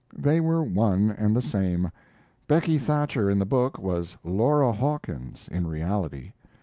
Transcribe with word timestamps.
They 0.17 0.39
were 0.39 0.63
one 0.63 1.11
and 1.11 1.35
the 1.35 1.43
same. 1.43 1.91
Becky 2.47 2.79
Thatcher 2.79 3.29
in 3.29 3.37
the 3.37 3.45
book 3.45 3.77
was 3.77 4.17
Laura 4.23 4.71
Hawkins 4.71 5.47
in 5.51 5.67
reality. 5.67 6.31